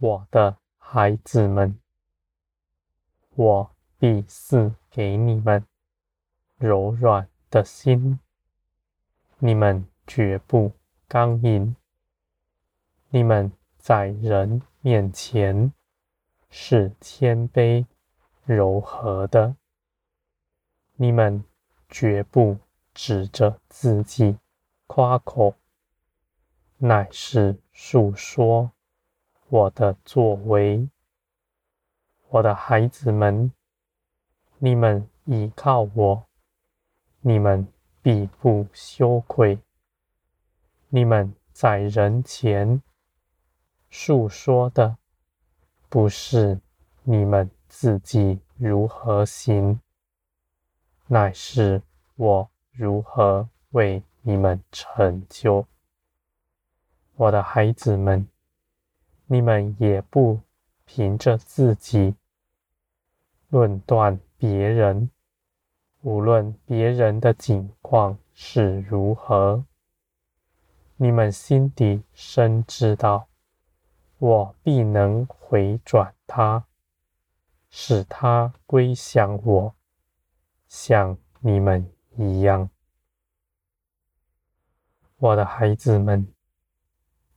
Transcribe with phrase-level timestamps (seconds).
[0.00, 1.76] 我的孩子们，
[3.34, 5.66] 我必赐给你们
[6.56, 8.20] 柔软的心，
[9.38, 10.70] 你们绝不
[11.08, 11.74] 刚硬。
[13.08, 15.72] 你们在人面前
[16.48, 17.84] 是谦卑
[18.44, 19.56] 柔和的，
[20.94, 21.42] 你们
[21.88, 22.56] 绝不
[22.94, 24.38] 指着自己
[24.86, 25.54] 夸口，
[26.76, 28.70] 乃是述说
[29.48, 30.88] 我的作为。
[32.28, 33.50] 我的孩子们，
[34.58, 36.26] 你们倚靠我，
[37.20, 37.66] 你们
[38.02, 39.58] 必不羞愧。
[40.90, 42.82] 你们在人前
[43.88, 44.98] 述说的，
[45.88, 46.60] 不是
[47.04, 49.80] 你们自己如何行，
[51.06, 51.80] 乃是
[52.16, 55.66] 我如何为你们成就。
[57.16, 58.28] 我的孩子们，
[59.30, 60.40] 你们也不
[60.86, 62.14] 凭着自己
[63.50, 65.10] 论断别人，
[66.00, 69.66] 无论别人的境况是如何，
[70.96, 73.28] 你们心底深知道。
[74.16, 76.66] 我必能回转他，
[77.68, 79.74] 使他归向我，
[80.66, 82.68] 像你们一样。
[85.18, 86.26] 我的孩子们，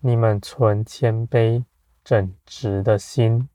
[0.00, 1.64] 你们存谦卑
[2.06, 3.48] 正直的心，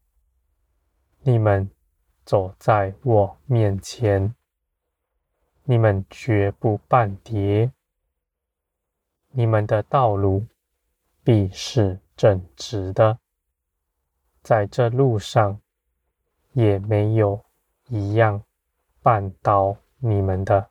[1.21, 1.71] 你们
[2.25, 4.35] 走在我面前，
[5.63, 7.71] 你们绝不绊跌，
[9.29, 10.45] 你们的道路
[11.23, 13.19] 必是正直的，
[14.43, 15.61] 在这路上
[16.51, 17.41] 也没有
[17.87, 18.43] 一样
[19.01, 20.69] 绊倒你们的。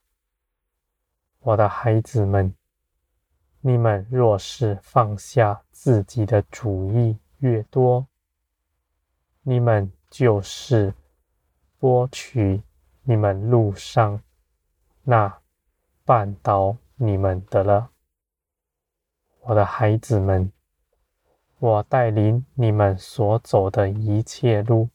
[1.38, 2.54] 我的孩子们，
[3.62, 8.06] 你们若是放下自己的主意越多，
[9.42, 10.94] 你们就是
[11.78, 12.62] 剥取
[13.02, 14.22] 你们路上
[15.02, 15.40] 那
[16.06, 17.90] 绊倒你们的了。
[19.40, 20.50] 我的孩子们。
[21.62, 24.88] 我带领你们所走的一切路，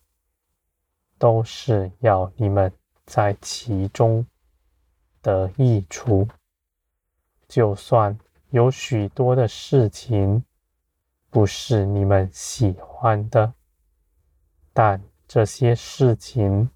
[1.19, 2.73] 都是要你们
[3.05, 4.25] 在其中
[5.22, 6.28] 得益处。
[7.47, 8.17] 就算
[8.50, 10.44] 有许多的事情
[11.35, 13.53] 不是你们喜欢的，
[14.72, 16.69] 但这些事情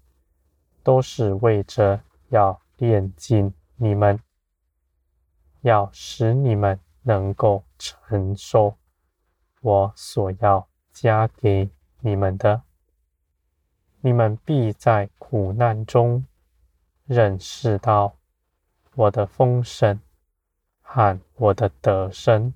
[0.82, 1.98] 都是为着
[2.28, 4.20] 要炼尽你们，
[5.62, 8.76] 要使你们能够承受。
[9.62, 12.60] 我所要加给你们的，
[14.02, 16.26] 你们必在苦难中
[17.06, 18.14] 认识到
[18.94, 19.98] 我的丰盛
[20.82, 22.52] 和我的得胜。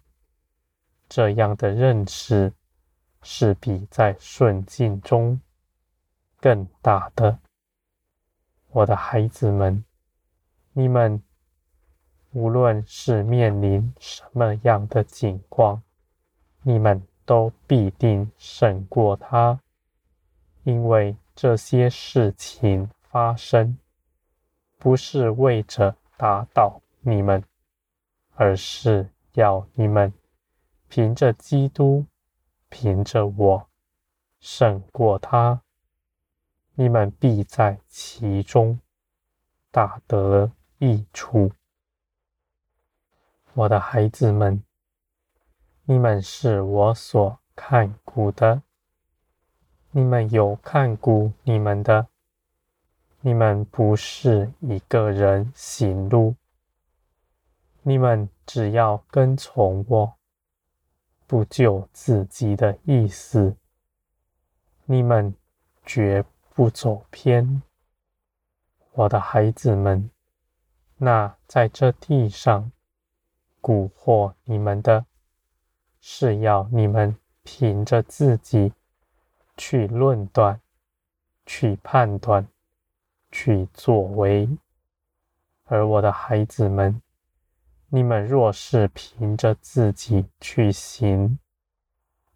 [1.09, 2.53] 这样的认识
[3.22, 5.41] 是比在顺境中
[6.41, 7.38] 更大的。
[8.70, 9.84] 我的孩子们，
[10.72, 11.22] 你们
[12.32, 15.81] 无论是面临什么样的境况，
[16.62, 19.60] 你们都必定胜过他，
[20.65, 23.78] 因为这些事情发生，
[24.78, 27.42] 不是为着打倒你们，
[28.34, 30.12] 而是要你们
[30.97, 32.06] 凭着基督，
[32.69, 33.69] 凭着我
[34.38, 35.60] 胜过他。
[36.75, 38.78] 你们必在其中
[39.72, 41.50] 大得益处，
[43.54, 44.62] 我的孩子们。
[45.83, 48.62] 你们是我所看顾的，
[49.91, 52.07] 你们有看顾你们的，
[53.21, 56.36] 你们不是一个人行路，
[57.83, 60.15] 你们只要跟从我，
[61.26, 63.56] 不就自己的意思，
[64.84, 65.34] 你们
[65.84, 66.24] 绝
[66.54, 67.62] 不走偏，
[68.92, 70.10] 我的孩子们，
[70.97, 72.71] 那在这地上
[73.60, 75.04] 蛊惑你们的。
[76.06, 78.74] 是要你们凭着自己
[79.56, 80.60] 去论断、
[81.47, 82.47] 去判断、
[83.32, 84.47] 去作为，
[85.65, 87.00] 而我的孩子们，
[87.94, 91.38] 你们若是凭着自己去行，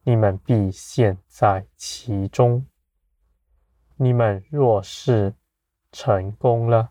[0.05, 2.65] 你们必陷在其中；
[3.97, 5.35] 你们若是
[5.91, 6.91] 成功了，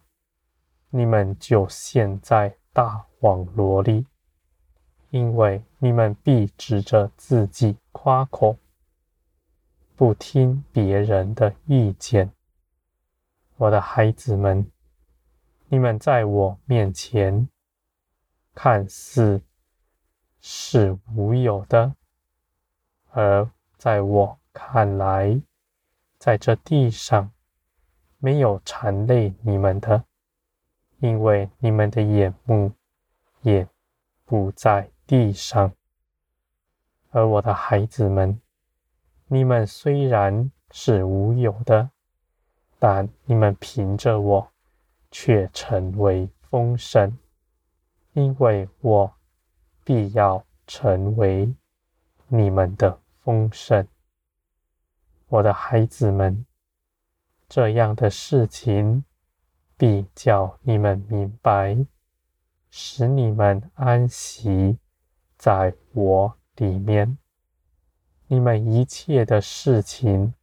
[0.89, 4.05] 你们就陷在大网罗里。
[5.11, 8.57] 因为你们必指着自己夸口，
[9.95, 12.33] 不听别人的意见。
[13.55, 14.69] 我的孩子们，
[15.69, 17.47] 你们在我面前
[18.59, 19.39] 看似
[20.41, 21.93] 是无有的，
[23.11, 25.39] 而在我看来，
[26.17, 27.31] 在这地上
[28.17, 30.03] 没有缠累你们的，
[30.97, 32.71] 因为你们的眼目
[33.41, 33.67] 也
[34.25, 35.71] 不在地上。
[37.11, 38.41] 而我的孩子们，
[39.27, 41.91] 你们虽然是无有的，
[42.79, 44.51] 但你们凭着我，
[45.11, 47.15] 却成为丰盛，
[48.17, 49.13] 因为我
[49.83, 51.53] 必要成为
[52.27, 53.87] 你们的丰盛。
[55.27, 56.43] 我的孩子们，
[57.47, 59.05] 这样的事情
[59.77, 61.77] 必叫你们明白，
[62.71, 64.79] 使你们安息
[65.37, 67.19] 在我里面。
[68.25, 70.33] 你们一切的事情，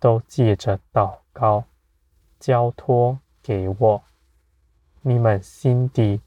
[0.00, 1.62] 都借着祷告
[2.40, 4.02] 交托给我。
[5.02, 6.20] 你们心底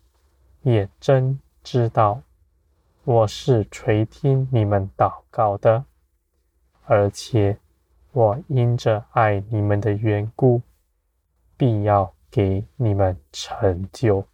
[0.69, 2.21] 也真知道，
[3.05, 5.85] 我是垂听你们祷告的，
[6.83, 7.57] 而且
[8.11, 10.61] 我因着爱你们的缘故，
[11.55, 14.27] 必要给你们成就。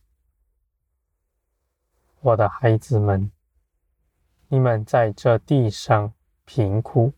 [2.21, 3.31] 我的孩子们，
[4.47, 6.11] 你们在这地上。
[6.45, 7.13] 贫苦，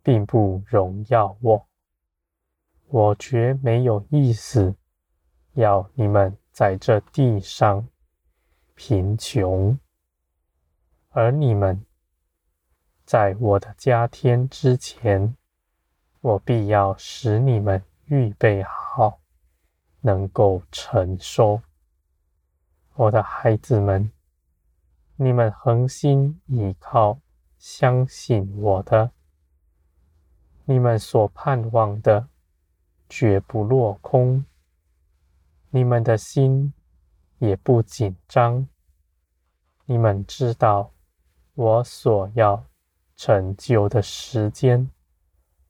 [0.00, 1.66] 并不荣耀我。
[2.86, 4.76] 我绝没有意思
[5.54, 7.84] 要你们在这地上
[8.84, 9.78] 贫穷，
[11.10, 11.86] 而你们
[13.04, 15.36] 在我的加添之前，
[16.20, 19.20] 我必要使你们预备好，
[20.00, 21.62] 能够承受。
[22.94, 24.10] 我的孩子们，
[25.14, 27.20] 你们恒心倚靠。
[27.60, 29.12] 相信我的，
[30.64, 32.26] 你们所盼望的
[33.08, 34.44] 绝不落空，
[35.70, 36.74] 你们的心
[37.38, 38.66] 也不紧张。
[39.92, 40.90] 你们知道，
[41.52, 42.64] 我所要
[43.14, 44.90] 成就的时间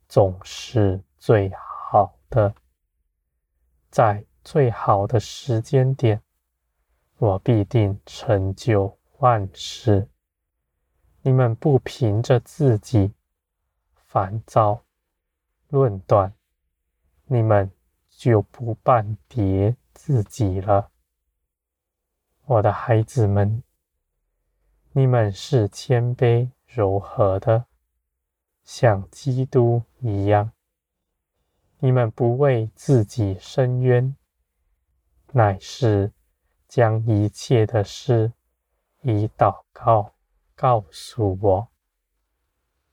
[0.09, 2.55] 总是最好的，
[3.91, 6.23] 在最好的时间点，
[7.19, 10.09] 我必定成就万事。
[11.23, 13.13] 你们不凭着自己
[13.97, 14.85] 烦躁
[15.67, 16.33] 论断，
[17.25, 17.69] 你们
[18.09, 20.93] 就不绊跌自己了。
[22.45, 23.61] 我的孩子们，
[24.95, 27.65] 你们是谦卑柔和的，
[28.63, 30.53] 像基督一样。
[31.79, 34.15] 你们不为自己伸冤，
[35.33, 36.13] 乃是
[36.69, 38.35] 将一切的事
[39.01, 40.13] 以祷告。
[40.55, 41.69] 告诉我，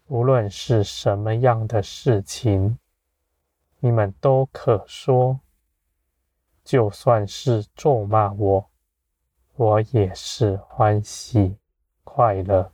[0.08, 2.80] 无论是什么样的事情，
[3.80, 5.42] 你们都可说。
[6.64, 8.70] 就算是咒骂我，
[9.56, 11.59] 我也是欢喜
[12.12, 12.72] 快乐。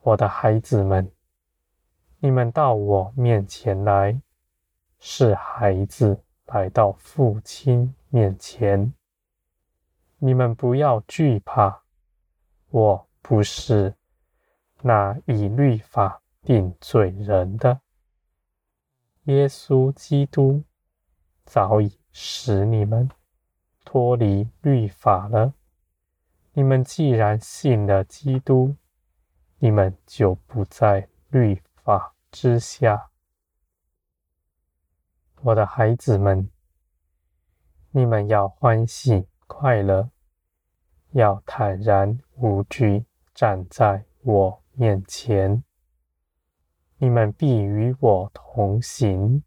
[0.00, 1.12] 我的孩子们，
[2.18, 4.20] 你们到我面前来，
[4.98, 8.92] 是孩子来到父亲面前。
[10.18, 11.82] 你们不要惧怕
[12.70, 13.06] 我。
[13.28, 13.92] 不是
[14.82, 17.80] 那以律法定罪人的，
[19.24, 20.62] 耶稣基督
[21.44, 23.10] 早已使你们
[23.84, 25.52] 脱离律法了。
[26.58, 28.74] 你们既然信了基督，
[29.58, 33.10] 你们就不在律法之下。
[35.42, 36.48] 我的孩子们，
[37.90, 40.08] 你们要欢喜快乐，
[41.10, 43.04] 要坦然无惧。
[43.34, 45.62] 站在我面前，
[46.96, 49.42] 你们必与我同行，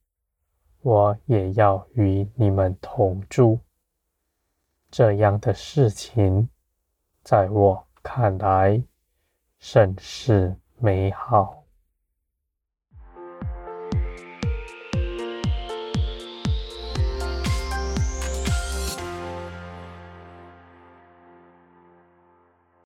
[0.82, 3.62] 我也要与你们同住。
[4.92, 6.50] 这样的事情，
[7.30, 8.84] 在我看来，
[9.60, 11.59] 甚是美好。